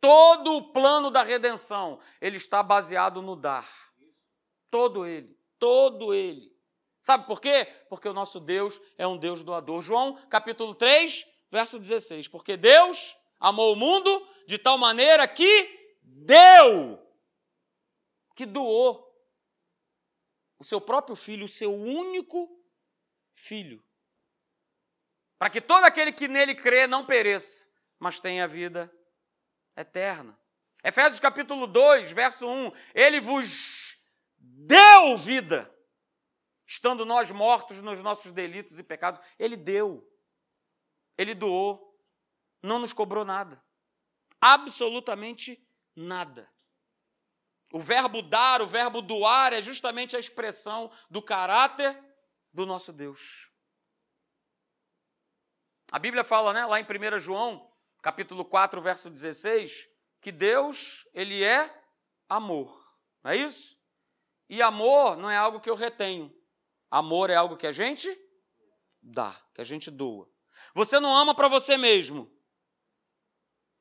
[0.01, 3.69] Todo o plano da redenção, ele está baseado no dar.
[4.71, 6.51] Todo ele, todo ele.
[7.03, 7.65] Sabe por quê?
[7.87, 9.79] Porque o nosso Deus é um Deus doador.
[9.79, 12.27] João, capítulo 3, verso 16.
[12.27, 16.99] Porque Deus amou o mundo de tal maneira que deu,
[18.35, 19.07] que doou
[20.57, 22.49] o seu próprio filho, o seu único
[23.33, 23.83] filho,
[25.37, 27.67] para que todo aquele que nele crê não pereça,
[27.99, 28.91] mas tenha vida
[29.75, 30.37] eterna.
[30.83, 33.97] Efésios capítulo 2, verso 1, ele vos
[34.37, 35.73] deu vida,
[36.65, 40.07] estando nós mortos nos nossos delitos e pecados, ele deu,
[41.17, 41.99] ele doou,
[42.63, 43.63] não nos cobrou nada,
[44.39, 45.63] absolutamente
[45.95, 46.51] nada.
[47.71, 51.97] O verbo dar, o verbo doar é justamente a expressão do caráter
[52.51, 53.49] do nosso Deus.
[55.91, 57.70] A Bíblia fala, né, lá em 1 João,
[58.01, 59.87] capítulo 4, verso 16,
[60.19, 61.73] que Deus, ele é
[62.27, 62.71] amor.
[63.23, 63.79] Não é isso?
[64.49, 66.33] E amor não é algo que eu retenho.
[66.89, 68.09] Amor é algo que a gente
[69.01, 70.29] dá, que a gente doa.
[70.73, 72.29] Você não ama para você mesmo.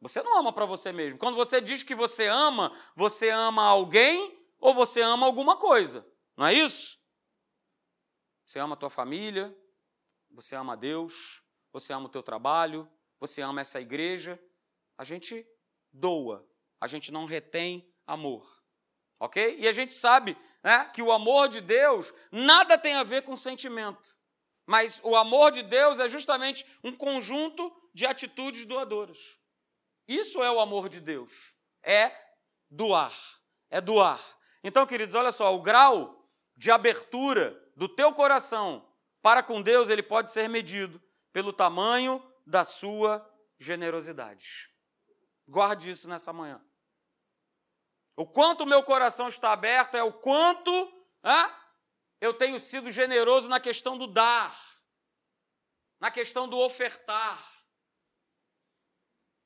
[0.00, 1.18] Você não ama para você mesmo.
[1.18, 6.06] Quando você diz que você ama, você ama alguém ou você ama alguma coisa.
[6.36, 6.98] Não é isso?
[8.44, 9.56] Você ama a tua família,
[10.30, 14.40] você ama Deus, você ama o teu trabalho, você ama essa igreja.
[14.96, 15.46] A gente
[15.92, 16.48] doa,
[16.80, 18.60] a gente não retém amor.
[19.20, 19.56] Ok?
[19.58, 23.36] E a gente sabe né, que o amor de Deus nada tem a ver com
[23.36, 24.16] sentimento.
[24.66, 29.38] Mas o amor de Deus é justamente um conjunto de atitudes doadoras.
[30.08, 31.54] Isso é o amor de Deus.
[31.82, 32.12] É
[32.70, 33.14] doar.
[33.68, 34.20] É doar.
[34.62, 38.86] Então, queridos, olha só, o grau de abertura do teu coração
[39.22, 41.00] para com Deus, ele pode ser medido
[41.32, 43.24] pelo tamanho da sua
[43.58, 44.68] generosidade.
[45.46, 46.60] Guarde isso nessa manhã.
[48.16, 50.70] O quanto o meu coração está aberto é o quanto
[52.20, 54.54] eu tenho sido generoso na questão do dar,
[56.00, 57.38] na questão do ofertar.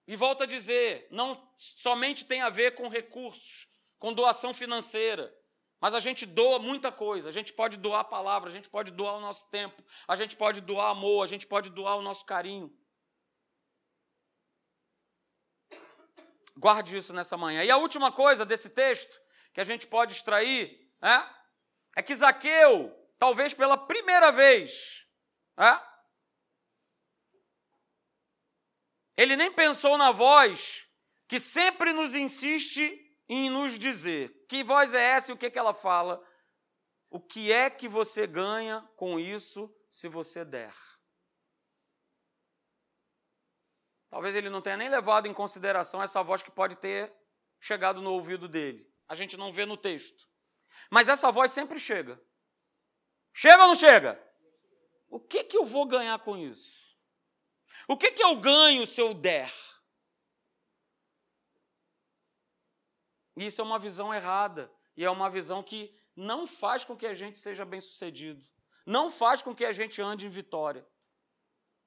[0.06, 5.34] E volto a dizer, não somente tem a ver com recursos, com doação financeira,
[5.78, 7.28] mas a gente doa muita coisa.
[7.28, 10.36] A gente pode doar a palavra, a gente pode doar o nosso tempo, a gente
[10.36, 12.74] pode doar amor, a gente pode doar o nosso carinho.
[16.56, 17.64] Guarde isso nessa manhã.
[17.64, 19.20] E a última coisa desse texto
[19.52, 21.24] que a gente pode extrair é,
[21.96, 25.06] é que Zaqueu, talvez pela primeira vez,
[25.58, 25.94] é,
[29.16, 30.86] Ele nem pensou na voz
[31.28, 34.30] que sempre nos insiste em nos dizer.
[34.48, 36.22] Que voz é essa e o que, é que ela fala?
[37.08, 40.74] O que é que você ganha com isso se você der?
[44.14, 47.12] Talvez ele não tenha nem levado em consideração essa voz que pode ter
[47.58, 48.88] chegado no ouvido dele.
[49.08, 50.28] A gente não vê no texto.
[50.88, 52.22] Mas essa voz sempre chega.
[53.32, 54.24] Chega ou não chega?
[55.08, 56.96] O que, que eu vou ganhar com isso?
[57.88, 59.52] O que, que eu ganho se eu der?
[63.36, 67.14] Isso é uma visão errada e é uma visão que não faz com que a
[67.14, 68.46] gente seja bem-sucedido,
[68.86, 70.86] não faz com que a gente ande em vitória.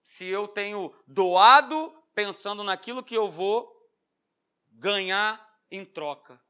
[0.03, 3.71] Se eu tenho doado pensando naquilo que eu vou
[4.71, 6.41] ganhar em troca.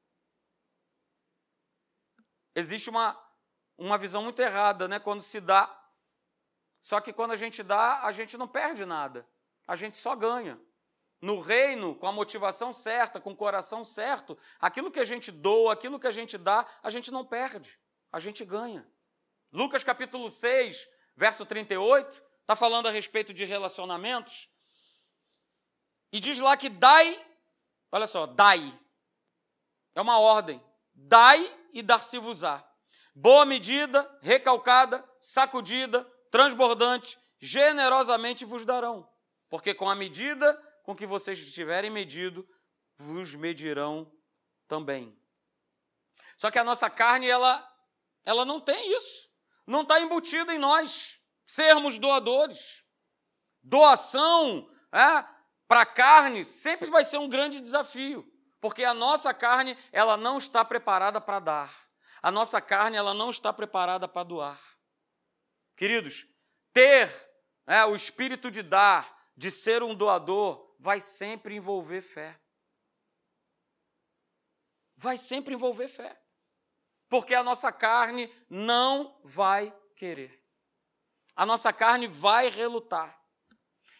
[2.56, 3.22] Existe uma,
[3.78, 4.98] uma visão muito errada, né?
[4.98, 5.70] Quando se dá.
[6.82, 9.28] Só que quando a gente dá, a gente não perde nada
[9.68, 10.60] a gente só ganha.
[11.20, 15.74] No reino, com a motivação certa, com o coração certo, aquilo que a gente doa,
[15.74, 17.78] aquilo que a gente dá, a gente não perde,
[18.12, 18.88] a gente ganha.
[19.52, 24.50] Lucas capítulo 6, verso 38, está falando a respeito de relacionamentos.
[26.12, 27.26] E diz lá que dai,
[27.92, 28.74] olha só, dai.
[29.94, 30.64] É uma ordem.
[30.94, 32.64] Dai e dar-se-vos-á.
[33.16, 39.08] Boa medida, recalcada, sacudida, transbordante, generosamente vos darão
[39.50, 42.48] porque com a medida com que vocês estiverem medido,
[42.98, 44.12] vos medirão
[44.68, 45.18] também.
[46.38, 47.66] Só que a nossa carne, ela,
[48.24, 49.30] ela não tem isso.
[49.66, 52.84] Não está embutida em nós sermos doadores.
[53.62, 55.26] Doação é,
[55.68, 58.26] para a carne sempre vai ser um grande desafio,
[58.62, 61.88] porque a nossa carne ela não está preparada para dar.
[62.22, 64.60] A nossa carne ela não está preparada para doar.
[65.76, 66.26] Queridos,
[66.74, 67.10] ter
[67.68, 72.40] é, o espírito de dar, de ser um doador vai sempre envolver fé.
[74.96, 76.20] Vai sempre envolver fé.
[77.10, 80.44] Porque a nossa carne não vai querer.
[81.36, 83.18] A nossa carne vai relutar.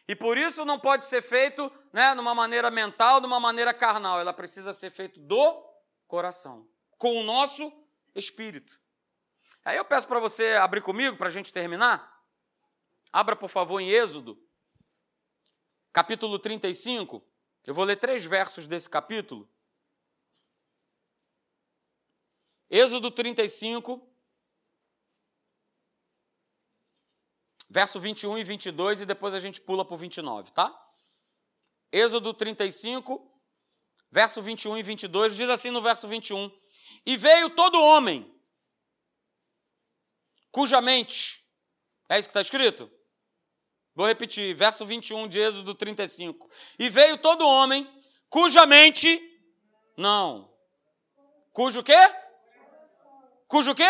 [0.08, 4.20] E por isso não pode ser feito né, numa maneira mental, de uma maneira carnal.
[4.20, 5.64] Ela precisa ser feito do
[6.08, 6.68] coração,
[6.98, 7.72] com o nosso
[8.16, 8.80] espírito.
[9.66, 12.24] Aí eu peço para você abrir comigo para a gente terminar.
[13.12, 14.42] Abra, por favor, em Êxodo,
[15.92, 17.22] capítulo 35.
[17.66, 19.50] Eu vou ler três versos desse capítulo.
[22.70, 24.08] Êxodo 35,
[27.70, 30.74] verso 21 e 22, e depois a gente pula para o 29, tá?
[31.92, 33.32] Êxodo 35,
[34.12, 36.52] verso 21 e 22, diz assim no verso 21:
[37.06, 38.34] E veio todo homem,
[40.52, 41.44] cuja mente,
[42.10, 42.92] é isso que está escrito?
[43.94, 46.50] Vou repetir, verso 21 de Êxodo 35.
[46.78, 47.90] E veio todo homem
[48.30, 49.20] cuja mente
[49.98, 50.54] não.
[51.52, 51.98] Cujo quê?
[53.48, 53.90] Cujo quê?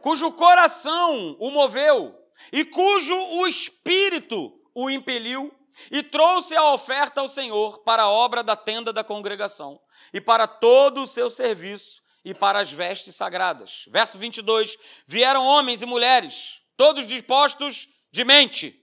[0.00, 2.17] Cujo coração o moveu
[2.52, 5.54] e cujo o espírito o impeliu
[5.90, 9.80] e trouxe a oferta ao Senhor para a obra da tenda da congregação
[10.12, 13.84] e para todo o seu serviço e para as vestes sagradas.
[13.88, 14.76] Verso 22.
[15.06, 18.74] Vieram homens e mulheres, todos dispostos de mente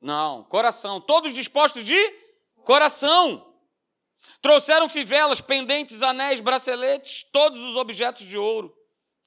[0.00, 1.00] Não, coração.
[1.00, 1.98] Todos dispostos de
[2.64, 3.44] coração.
[4.40, 8.74] Trouxeram fivelas, pendentes, anéis, braceletes, todos os objetos de ouro.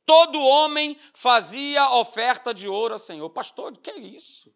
[0.10, 3.30] Todo homem fazia oferta de ouro ao Senhor.
[3.30, 4.52] Pastor, que é isso?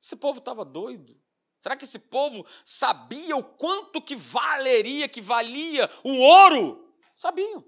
[0.00, 1.20] Esse povo estava doido.
[1.58, 6.94] Será que esse povo sabia o quanto que valeria, que valia o ouro?
[7.16, 7.64] Sabiam.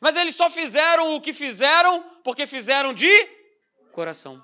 [0.00, 3.12] Mas eles só fizeram o que fizeram porque fizeram de
[3.92, 4.42] coração.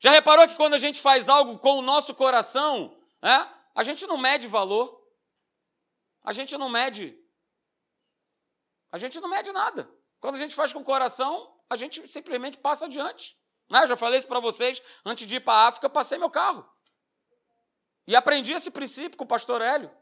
[0.00, 4.04] Já reparou que quando a gente faz algo com o nosso coração, é, a gente
[4.04, 5.00] não mede valor.
[6.24, 7.16] A gente não mede.
[8.90, 9.88] A gente não mede nada.
[10.24, 13.38] Quando a gente faz com o coração, a gente simplesmente passa adiante.
[13.70, 13.82] Né?
[13.82, 16.66] Eu já falei isso para vocês, antes de ir para a África, passei meu carro.
[18.06, 19.94] E aprendi esse princípio com o pastor Hélio.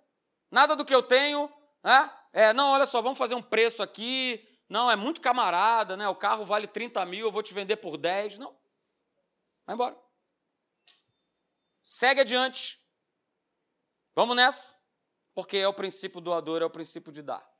[0.49, 1.53] Nada do que eu tenho,
[1.83, 2.09] né?
[2.33, 4.49] é, não, olha só, vamos fazer um preço aqui.
[4.69, 6.07] Não, é muito camarada, né?
[6.07, 8.39] O carro vale 30 mil, eu vou te vender por 10.
[8.39, 8.57] Não.
[9.67, 10.01] Vai embora.
[11.83, 12.81] Segue adiante.
[14.15, 14.73] Vamos nessa.
[15.35, 17.52] Porque é o princípio doador, é o princípio de dar.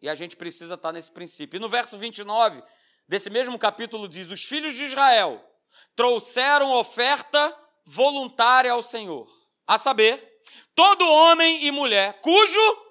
[0.00, 1.56] E a gente precisa estar nesse princípio.
[1.56, 2.62] E no verso 29
[3.06, 5.44] desse mesmo capítulo diz: Os filhos de Israel
[5.94, 9.28] trouxeram oferta voluntária ao Senhor,
[9.66, 10.42] a saber,
[10.74, 12.90] todo homem e mulher cujo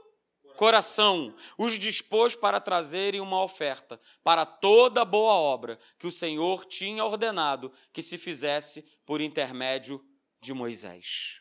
[0.55, 7.05] coração os dispôs para trazerem uma oferta para toda boa obra que o Senhor tinha
[7.05, 10.03] ordenado que se fizesse por intermédio
[10.41, 11.39] de Moisés.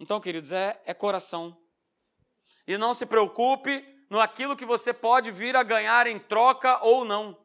[0.00, 1.56] Então, queridos, é, é coração.
[2.66, 7.04] E não se preocupe no aquilo que você pode vir a ganhar em troca ou
[7.04, 7.38] não.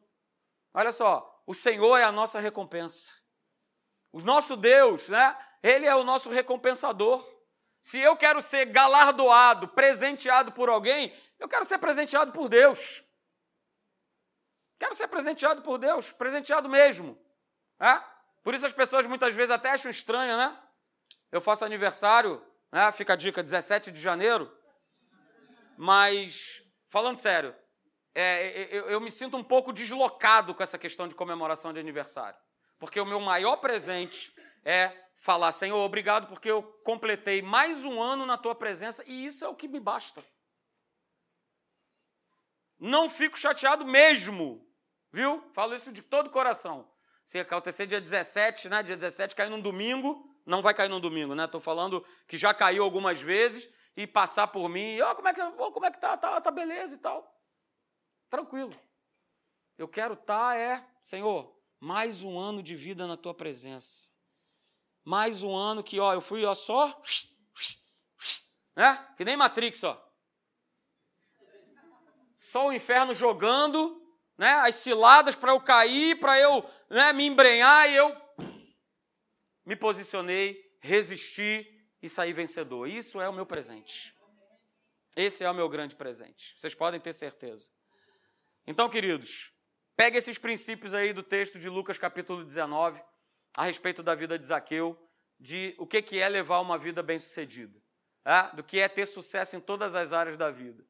[0.72, 3.14] Olha só, o Senhor é a nossa recompensa.
[4.12, 5.36] O nosso Deus, né?
[5.62, 7.24] Ele é o nosso recompensador.
[7.80, 13.02] Se eu quero ser galardoado, presenteado por alguém, eu quero ser presenteado por Deus.
[14.78, 17.18] Quero ser presenteado por Deus, presenteado mesmo.
[17.78, 18.00] É?
[18.42, 20.56] Por isso as pessoas muitas vezes até acham estranho, né?
[21.30, 22.90] Eu faço aniversário, né?
[22.92, 24.50] fica a dica, 17 de janeiro.
[25.82, 27.56] Mas, falando sério,
[28.14, 32.38] é, eu, eu me sinto um pouco deslocado com essa questão de comemoração de aniversário.
[32.78, 34.30] Porque o meu maior presente
[34.62, 39.42] é falar, Senhor, obrigado porque eu completei mais um ano na tua presença e isso
[39.42, 40.22] é o que me basta.
[42.78, 44.62] Não fico chateado mesmo,
[45.10, 45.42] viu?
[45.54, 46.92] Falo isso de todo o coração.
[47.24, 48.82] Se acontecer dia 17, né?
[48.82, 51.46] Dia 17 cair num domingo, não vai cair num domingo, né?
[51.46, 55.34] Estou falando que já caiu algumas vezes e passar por mim, ó, oh, como é
[55.34, 57.40] que, oh, como é que tá, tá, tá beleza e tal.
[58.28, 58.72] Tranquilo.
[59.76, 64.10] Eu quero estar, tá, é, Senhor, mais um ano de vida na tua presença.
[65.04, 67.02] Mais um ano que, ó, eu fui, ó, só,
[68.76, 69.12] né?
[69.16, 70.00] Que nem Matrix, ó.
[72.36, 74.00] Só o inferno jogando,
[74.36, 74.52] né?
[74.60, 78.16] As ciladas para eu cair, para eu, né, me embrenhar e eu
[79.64, 82.88] me posicionei, resisti e sair vencedor.
[82.88, 84.14] Isso é o meu presente.
[85.16, 86.54] Esse é o meu grande presente.
[86.56, 87.70] Vocês podem ter certeza.
[88.66, 89.52] Então, queridos,
[89.96, 93.02] pegue esses princípios aí do texto de Lucas capítulo 19,
[93.56, 94.96] a respeito da vida de Zaqueu,
[95.38, 97.82] de o que é levar uma vida bem-sucedida,
[98.24, 98.54] é?
[98.54, 100.86] do que é ter sucesso em todas as áreas da vida,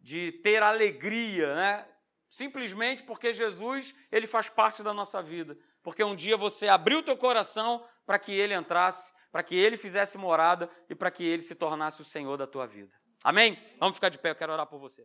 [0.00, 1.88] de ter alegria, né?
[2.30, 7.16] simplesmente porque Jesus ele faz parte da nossa vida, porque um dia você abriu teu
[7.16, 11.54] coração para que ele entrasse para que ele fizesse morada e para que ele se
[11.54, 12.92] tornasse o Senhor da tua vida.
[13.22, 13.58] Amém?
[13.78, 15.04] Vamos ficar de pé, eu quero orar por você.